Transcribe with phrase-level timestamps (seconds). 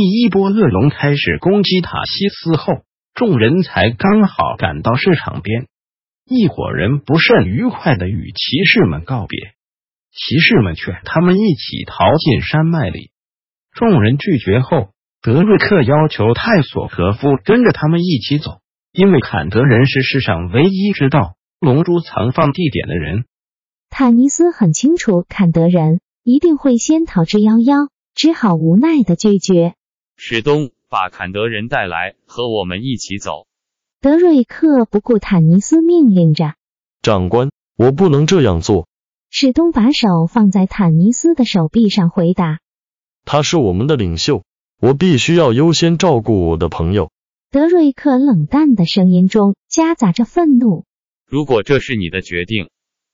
[0.00, 2.84] 第一波恶龙开始攻击塔西斯后，
[3.14, 5.66] 众人才刚好赶到市场边。
[6.24, 9.40] 一伙人不甚愉快的与骑士们告别，
[10.12, 13.10] 骑士们劝他们一起逃进山脉里。
[13.72, 14.90] 众人拒绝后，
[15.20, 18.60] 德瑞克要求泰索格夫跟着他们一起走，
[18.92, 23.24] 因为坎德人是世上唯一知道龙珠藏放地点的人。
[23.90, 29.74] 坦尼斯很清楚坎德人一定会先逃之夭夭，只好无奈的拒绝。
[30.20, 33.46] 史东，把坎德人带来，和我们一起走。
[34.00, 36.54] 德瑞克不顾坦尼斯命令着。
[37.02, 38.88] 长官，我不能这样做。
[39.30, 42.58] 史东把手放在坦尼斯的手臂上，回答
[43.24, 44.42] ：“他是我们的领袖，
[44.80, 47.12] 我必须要优先照顾我的朋友。”
[47.52, 50.84] 德瑞克冷淡的声音中夹杂着愤怒。
[51.26, 52.70] 如果这是你的决定，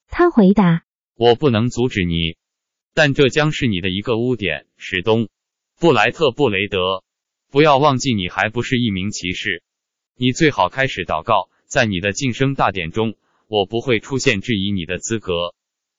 [0.08, 0.84] 他回答
[1.16, 2.38] ：“我不能阻止你，
[2.94, 5.28] 但这将是你的一个污点，史东。”
[5.80, 7.02] 布莱特布雷德，
[7.50, 9.62] 不要忘记，你还不是一名骑士。
[10.16, 13.14] 你最好开始祷告，在你的晋升大典中，
[13.48, 15.52] 我不会出现质疑你的资格。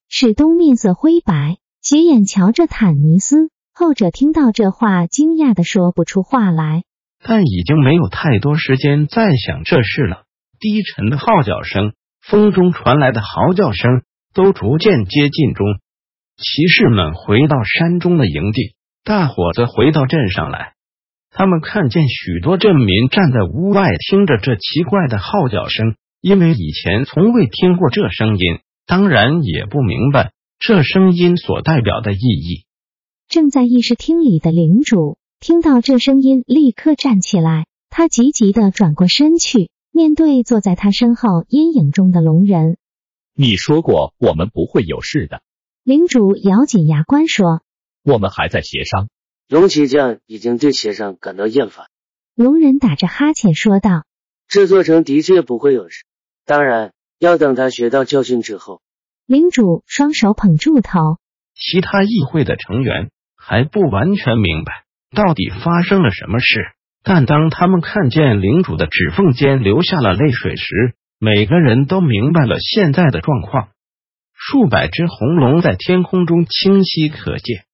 [0.07, 6.83] 史东面色灰白，斜眼瞧着坦尼斯，后者听到这话，惊讶的说不出话来。
[7.21, 10.23] 但已经没有太多时间再想这事了。
[10.59, 14.03] 低沉的号角声，风中传来的嚎叫声，
[14.33, 15.65] 都逐渐接近中。
[16.37, 18.75] 骑士们回到山中的营地。
[19.05, 20.73] 大伙子回到镇上来，
[21.29, 25.95] 他们看见许多镇民站在屋外，听着这奇怪的号角声。
[26.21, 32.65] 因为以前从未听过这声音，当然也不明白这声音所代表的意义。
[33.27, 42.77] 正在议事厅里的领主听到这声音，立刻站起来，他急急的转过身去，面对坐在他身后阴影中的龙人
[43.37, 45.43] ：“你说过我们不会有事的。”
[45.85, 47.61] 领主咬紧牙关说。
[48.05, 49.09] 我们还在协商，
[49.49, 51.87] 龙骑将已经对协商感到厌烦。
[52.35, 54.05] 龙人打着哈欠说道
[54.47, 56.05] ：“这座城的确不会有事，
[56.45, 58.81] 当然要等他学到教训之后。”
[59.25, 61.17] 领主双手捧住头，
[61.55, 64.83] 其他议会的成员还不完全明白
[65.15, 66.45] 到底发生了什么事，
[67.01, 73.69] 但当他们看见领主的指缝间流下了泪水时，每个人都明白了现在的状况。
[74.35, 77.65] 数百只红龙在天空中清晰可见。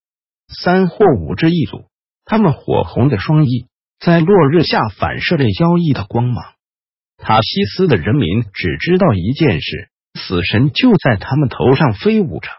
[0.51, 1.85] 三或五只一组，
[2.25, 3.67] 他们火红的双翼
[4.00, 6.44] 在落日下反射着妖异的光芒。
[7.17, 12.50] 塔西斯的人民只知道一件事：死神就在他们头上飞舞着。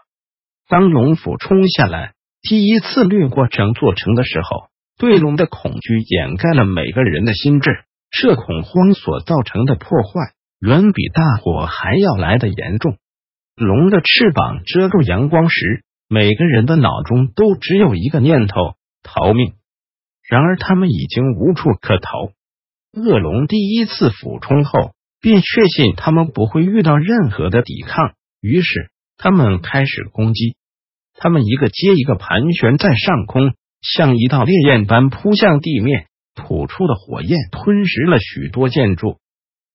[0.69, 7.83] 当龙斧冲下来，第一次掠过整座城的时候，对龙的恐惧掩盖了每个人的心智。
[8.09, 12.97] 这恐慌所造成的破坏，远比大火还要来的严重。
[13.55, 15.83] 龙的翅膀遮住阳光时。
[16.07, 19.53] 每个人的脑中都只有一个念头：逃命。
[20.27, 22.31] 然而，他们已经无处可逃。
[22.93, 30.55] 恶龙第一次俯冲后，便确信他们不会遇到任何的抵抗，于是他们开始攻击。
[31.15, 39.17] 他们一个接一个盘旋在上空，像一道烈焰般扑向地面，吐出的火焰吞噬了许多建筑。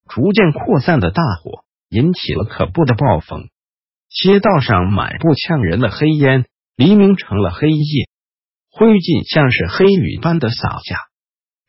[0.08, 3.48] 逐渐扩散的大火引起了可怖的暴风。
[4.10, 6.46] 街道上满布呛人的黑烟，
[6.76, 8.08] 黎明成了黑夜，
[8.70, 10.96] 灰烬像是黑雨般的洒下，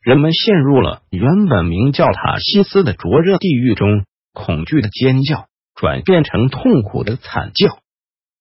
[0.02, 7.78] 人们陷入了原本名叫塔西斯的灼热地狱中，恐惧的尖叫转变成痛苦的惨叫。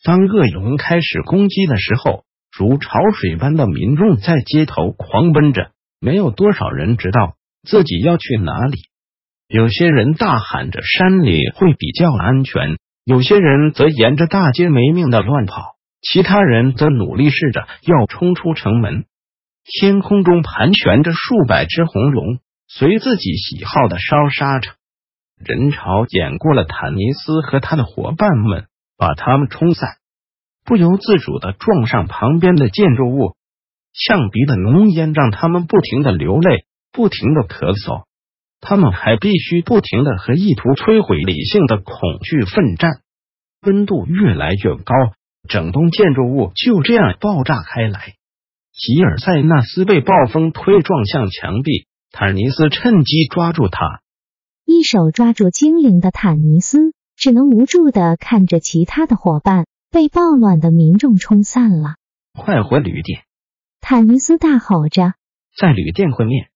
[0.01, 2.23] 当恶龙开始攻击的时候，
[2.57, 7.35] 如潮水般的民众在街头狂奔着，没有多少人知道
[7.67, 8.79] 自己要去哪里。
[9.49, 19.05] 有些人大喊着：“山里会比较安全。”有些人则沿着大街没命的乱跑，其他人则努力试着要冲出城门。
[19.65, 24.71] 天空中盘旋着数百只红龙，随自己喜好的烧杀着。
[25.37, 28.65] 人潮碾过了坦尼斯和他的伙伴们，
[28.97, 29.97] 把他们冲散，
[30.65, 33.35] 不由自主的撞上旁边的建筑物。
[33.93, 38.03] 呛鼻的浓烟让他们不停的流泪，不停的咳嗽。
[38.61, 43.01] 他们还必须不停的和意图摧毁理性的恐惧奋战，
[43.61, 44.93] 温度越来越高，
[45.47, 48.15] 整栋建筑物就这样爆炸开来。
[48.73, 54.01] 吉尔塞纳斯被暴风推撞向墙壁，坦尼斯趁机抓住他，
[54.65, 61.95] 一手抓住精灵的坦尼斯只能无助的看着其他的伙伴被暴乱的民众冲散了。
[62.33, 63.23] 快回旅店！
[63.81, 65.13] 坦尼斯大吼着，
[65.57, 66.48] 在旅店会面。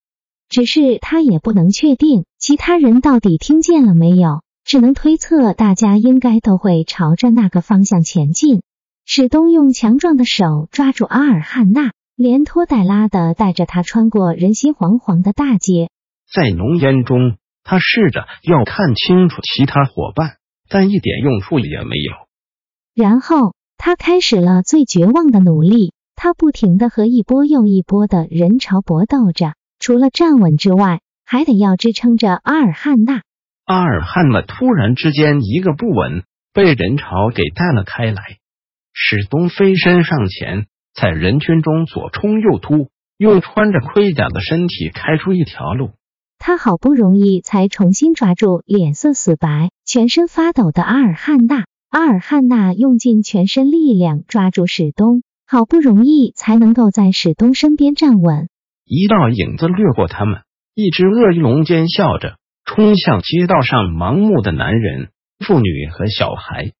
[0.53, 8.61] 只是他也不能确定其他人到底听见了没有，只能推测大家应该都会朝着那个方向前进。
[9.03, 11.91] 史东用强壮的手抓住阿尔汉娜。
[12.15, 15.89] 连拖带拉的带着他穿过人心惶惶的大街，
[16.31, 20.37] 在浓烟中，他试着要看清楚其他伙伴，
[20.69, 22.13] 但一点用处也没有。
[22.93, 33.21] 然后他开始了最绝望的努力，他不停的和一波又一波的人潮搏斗着，除了站稳之外，还得要支撑着阿尔汉娜。
[33.65, 38.23] 阿尔汉娜突然之间一个不稳，被人潮给带了开来。
[38.93, 40.67] 史东飞身上前。
[40.95, 45.89] 在人群中左冲右突，用穿着盔甲的身体开出一条路。
[46.37, 51.65] 他好不容易才重新抓住脸色死白、全身发抖的阿尔汉娜。
[51.89, 58.47] 阿尔汉娜用尽全身力量抓住史东，好不容易才能够在史东身边站稳。
[58.85, 60.41] 一道影子掠过他们，
[60.75, 65.09] 一只鳄鱼龙尖笑着冲向街道上盲目的男人、
[65.39, 66.73] 妇女和小孩。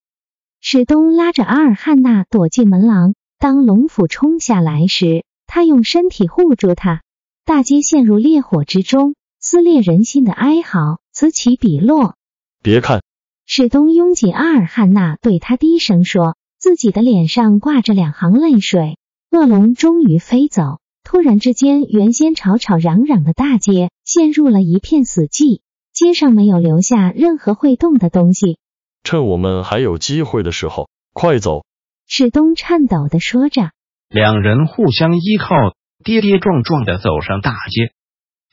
[0.60, 3.14] 史东拉着阿尔汉娜躲进门廊。
[3.40, 7.02] 当龙斧冲下来时，他用身体护住他。
[7.44, 12.16] 大街陷入烈火之中，撕裂人心的哀嚎此起彼落。
[12.62, 13.02] 别看，
[13.46, 18.98] 史东拥挤阿尔汉娜，对他低声说，自己的脸上挂着两行泪水。
[19.30, 20.80] 恶龙终于飞走。
[21.04, 25.62] 突然之间，原先吵吵嚷嚷的大街陷入了一片死寂，
[25.94, 28.58] 街上没有留下任何会动的东西。
[29.04, 31.66] 趁我们还有机会的时候，快走！
[32.08, 33.72] 史东颤抖的说着，
[34.10, 35.56] 两人互相依靠，
[36.04, 37.92] 跌跌撞撞的走上大街。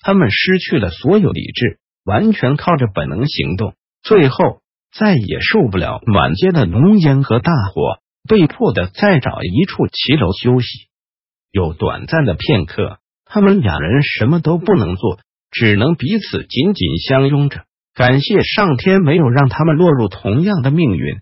[0.03, 3.75] 他们失去了所有理智，完全靠着本能行动。
[4.03, 4.61] 最后，
[4.93, 10.90] 再也受不了满街的浓烟和大火，被迫的再找一处骑楼休息。
[11.53, 15.19] 有短暂的片刻，他们两人什么都不能做，
[15.51, 17.65] 只能彼此紧紧相拥着，
[17.95, 21.21] 感谢上天没有让他们落入同样的命运。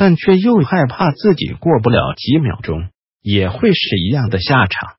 [0.00, 2.88] 但却又害怕自己过不了几秒钟
[3.20, 4.94] 也会是一样的下场。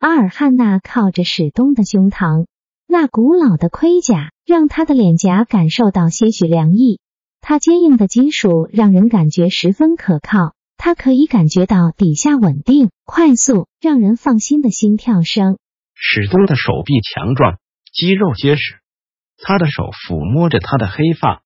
[0.00, 2.46] 阿尔汉娜靠着史东的胸膛，
[2.88, 6.98] 那古老的盔甲让他的脸颊感受到些许凉意。
[7.40, 15.58] 他坚硬的金属让人感觉十分可靠，他可以感觉到底下稳定、快速、让人放心的心跳声。
[15.94, 17.58] 史东的手臂强壮，
[17.92, 18.76] 肌肉结实，
[19.38, 21.42] 他的手抚摸着他的黑发。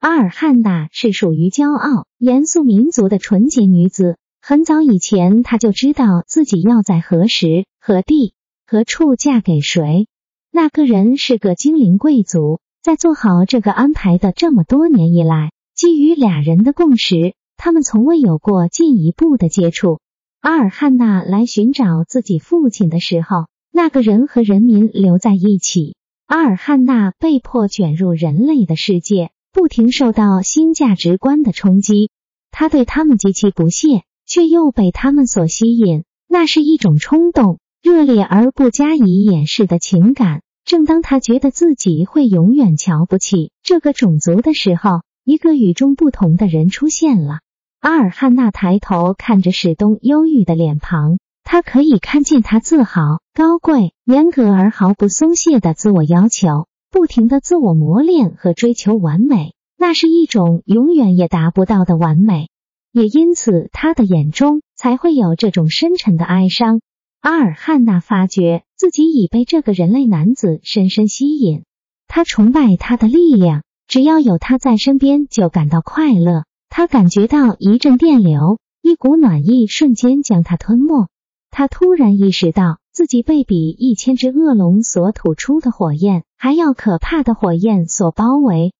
[0.00, 4.16] 阿尔汉娜是属于骄傲、严肃民族的纯洁女子。
[4.40, 8.34] 很早以前，她就知道自己要在何时、何地、
[8.66, 10.06] 何处嫁给谁。
[10.52, 12.60] 那个人是个精灵贵族。
[12.80, 20.00] 在做好这个安排的这么多年以来，基于俩人的共识，他们从未有过进一步的接触。
[20.40, 25.96] 阿尔汉娜来寻找自己父亲的时候，那个人和人民留在一起。
[26.26, 29.30] 阿尔汉娜被迫卷入人类的世界。
[29.50, 32.10] 不停受到新价值观的冲击，
[32.52, 36.04] 他对他们极其不屑，却又被他们所吸引。
[36.28, 40.42] 那是一种冲动、热烈而不加以掩饰的情感。
[40.64, 47.40] 正当他觉得自己会永远瞧不起这个种族的时候，一个与众不同的人出现了。
[47.80, 56.66] 阿尔汉娜抬头看着史东忧郁的脸庞，他可以看见他自豪、高贵、严格而毫不松懈的自我要求。
[56.90, 62.48] 不停的自我磨练和追求完美，那是一种永远也达不到的完美，
[62.90, 66.80] 也因此他的眼中才会有这种深沉的哀伤。
[67.20, 71.62] 阿尔汉娜发觉自己已被这个人类男子深深吸引，
[72.08, 76.44] 他崇拜他的力量，只要有他在身边就感到快乐。
[76.68, 81.08] 他感觉到一阵电流，一股暖意瞬间将他吞没。
[81.50, 82.78] 他突然意识到。
[82.90, 88.72] 自己被比一千只恶龙所吐出的火焰还要可怕的火焰所包围。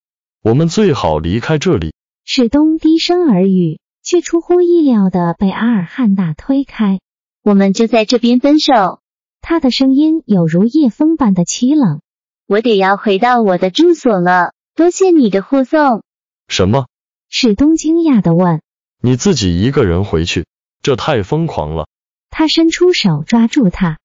[0.43, 1.95] 我们最好离开这里。
[2.25, 6.99] 史东低声耳语，却出乎意料的被阿尔汉娜推开。
[7.45, 8.99] 我们就在这边分手。
[9.41, 12.01] 他的声音有如夜风般的凄冷。
[12.49, 14.53] 我得要回到我的住所了。
[14.75, 16.03] 多谢你的护送。
[16.49, 16.87] 什么？
[17.31, 18.63] 史东惊讶的问。
[19.01, 20.47] 你自己一个人回去？
[20.83, 21.87] 这太疯狂了。
[22.31, 23.99] 他伸出手抓住他。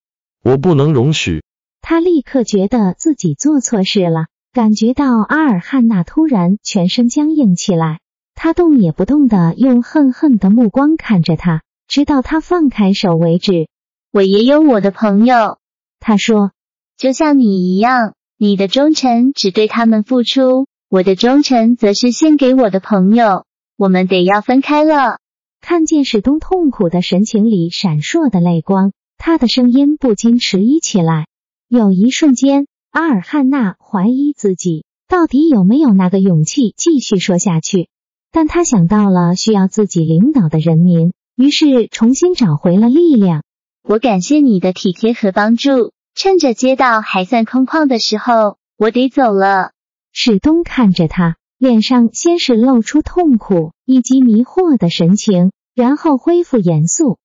[0.43, 1.43] 我不能容许。
[1.81, 7.99] 他立刻觉得自己做错事了，感觉到阿尔汉娜突然全身僵硬起来。
[8.35, 13.67] 他动也不动的用恨恨的目光看着他，直到他放开手为止。
[14.11, 15.59] 我也有我的朋友。
[15.99, 16.51] 他说，
[16.97, 23.45] 就像你一样，你的忠诚只对他们付出，我的忠诚则是献给我的朋友。
[23.77, 25.17] 我们得要分开了。
[25.59, 31.25] 看见史东痛苦的神情里闪烁的泪光，他的声音不禁迟疑起来。
[31.67, 37.89] 有一瞬间，阿尔汉娜怀疑自己到底有没有那个勇气继续说下去。
[38.31, 43.41] 但他想到了需要自己领导的人民，于是重新找回了力量。
[43.81, 45.91] 我感谢你的体贴和帮助。
[46.13, 49.71] 趁着街道还算空旷的时候，我得走了。
[50.13, 51.35] 史东看着他。
[51.59, 57.19] 脸上先是露出痛苦以及迷惑的神情，然后恢复严肃。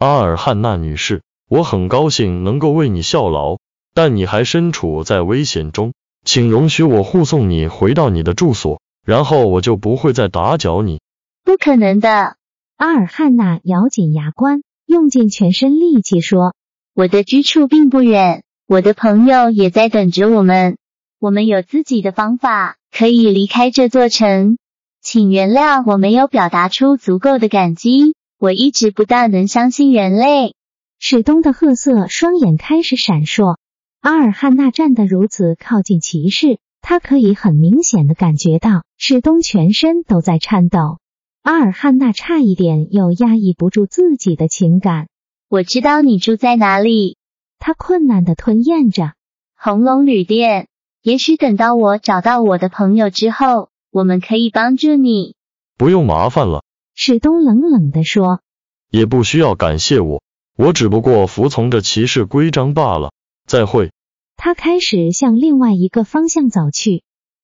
[0.00, 3.58] 阿尔汉娜女士，我很高兴能够为你效劳，
[3.94, 5.92] 但你还身处在危险中，
[6.24, 11.00] 请容许我护送你回到你的住所，然后我就不会再打搅你。
[11.44, 12.34] 不可能的，
[12.76, 16.56] 阿尔汉娜咬紧牙关，用尽全身力气说
[16.96, 20.78] ：“我的居处并不远，我的朋友也在等着我们，
[21.24, 24.56] 我们有自己的方法。”可以离开这座城，
[25.00, 28.14] 请原谅我没有表达出足够的感激。
[28.38, 30.54] 我一直不大能相信人类。
[31.00, 33.56] 史东的褐色双眼开始闪烁。
[34.00, 40.98] 阿尔汉娜站得如此靠近骑士，他可以很明显的感觉到史东全身都在颤抖。
[41.42, 45.08] 阿尔汉娜差一点又压抑不住自己的情感。
[45.48, 47.16] 我知道你住在哪里。
[47.58, 49.14] 他困难的吞咽着。
[49.56, 50.68] 红龙旅店。
[51.04, 55.36] 也许等到我找到我的朋友之后，我们可以帮助你。
[55.76, 58.40] 不用麻烦了，史东冷冷地说。
[58.88, 60.22] 也不需要感谢我，
[60.56, 63.12] 我只不过服从着骑士规章罢了。
[63.46, 63.92] 再会。
[64.38, 67.02] 他开始向另外一个方向走去。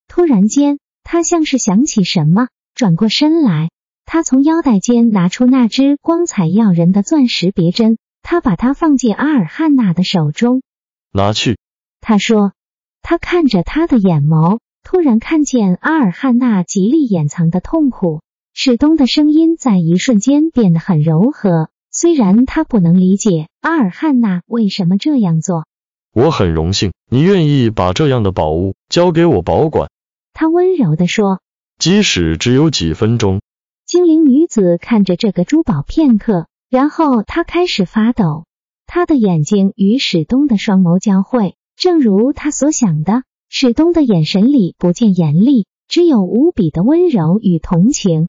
[0.08, 3.68] 突然间，他像是想起什么，转过身来。
[4.06, 10.62] 他从腰带间拿出那只光彩耀人的钻石别针，他把它放进阿尔汉娜的手中。
[11.12, 11.58] 拿去，
[12.00, 12.52] 他说。
[13.02, 18.20] 他看着他的眼眸，突然看见阿尔汉娜极力掩藏的痛苦。
[18.52, 25.64] 史东的声音在一瞬间变得很柔和，虽然他不能理解阿尔汉娜为什么这样做。
[26.12, 29.88] 我很荣幸你愿意把这样的宝物交给我保管。
[30.32, 31.40] 他温柔地说，
[31.78, 33.40] 即使只有几分钟。
[33.86, 38.44] 精灵女子看着这个珠宝片刻，然后她开始发抖。
[38.86, 41.54] 她的眼睛与史东的双眸交汇。
[41.80, 48.28] 正如他所想的，史东的眼神里不见严厉，只有无比的温柔与同情。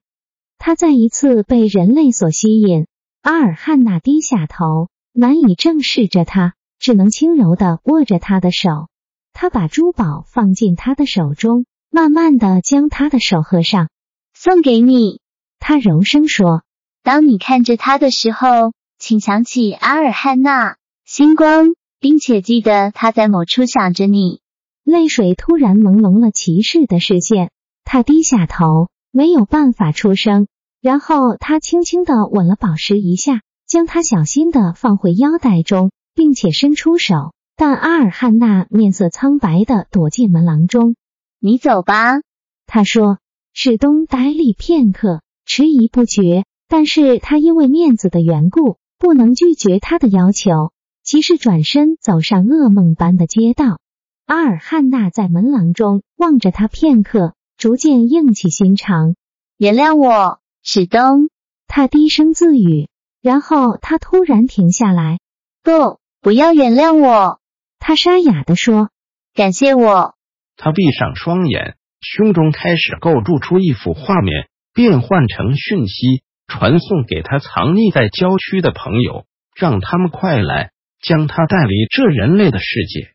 [0.58, 2.88] 他再一次被人类所吸引。
[3.22, 8.88] 阿尔汉娜低下头，难以正视着他，只能轻柔的握着他的手。
[9.34, 13.90] 他把珠宝放进他的手中，慢慢的将他的手合上，
[14.34, 15.20] 送给你。
[15.60, 16.64] 他柔声说
[17.04, 24.42] ：“当你看着他的时候，请想起阿尔汉娜，星光。”并且记得他在某处想着你。
[24.84, 27.52] 泪水突然朦胧了骑士的视线，
[27.86, 30.48] 他低下头，没有办法出声。
[30.82, 37.34] 然后他轻轻的吻了宝石一下，将它小心的放回腰带中，并且伸出手。
[37.56, 40.96] 但阿尔汉娜面色苍白的躲进门廊中。
[41.40, 42.22] 你走吧，
[42.66, 43.20] 他说。
[43.54, 50.72] 史东呆立片刻，迟疑不决，但是他因为面子的缘故，不能拒绝他的要求。
[51.04, 53.80] 骑士转身走上噩梦般的街道，
[54.28, 59.16] 阿尔汉娜在门廊中望着他片刻，逐渐硬起心肠。
[59.58, 61.30] 原谅我，史东，
[61.68, 62.88] 他低声自语，
[63.22, 65.18] 然后他突然停下来。
[65.64, 67.40] 不，不要原谅我，
[67.80, 68.90] 他沙哑地说。
[69.34, 70.14] 感谢我。
[70.56, 80.72] 他闭上双眼，胸中开始构筑出一幅画面，变换成讯息，传送给他藏匿在郊区的朋友，让他们快来。
[81.02, 83.12] 将他带离这人类的世界。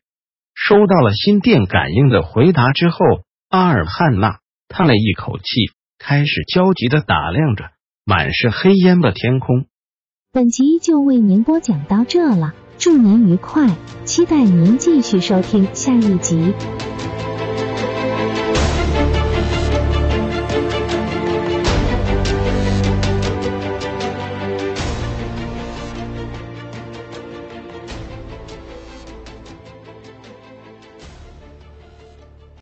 [0.53, 2.97] 收到了心电感应的回答之后，
[3.49, 5.45] 阿尔汉娜叹了一口气，
[5.97, 7.69] 开始焦急的打量着
[8.03, 9.67] 满是黑烟的天空。
[10.31, 16.53] 本集就为您播讲到这了，祝您愉快，期待您继续收听下一集。